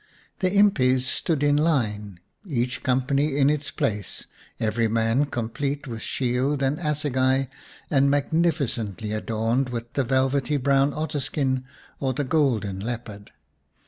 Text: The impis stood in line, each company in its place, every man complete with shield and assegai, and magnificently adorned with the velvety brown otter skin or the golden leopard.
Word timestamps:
The 0.39 0.49
impis 0.49 1.05
stood 1.05 1.43
in 1.43 1.57
line, 1.57 2.21
each 2.47 2.81
company 2.81 3.37
in 3.37 3.51
its 3.51 3.69
place, 3.69 4.25
every 4.59 4.87
man 4.87 5.27
complete 5.27 5.85
with 5.85 6.01
shield 6.01 6.63
and 6.63 6.79
assegai, 6.79 7.49
and 7.91 8.09
magnificently 8.09 9.11
adorned 9.11 9.69
with 9.69 9.93
the 9.93 10.03
velvety 10.03 10.57
brown 10.57 10.91
otter 10.95 11.19
skin 11.19 11.65
or 11.99 12.15
the 12.15 12.23
golden 12.23 12.79
leopard. 12.79 13.29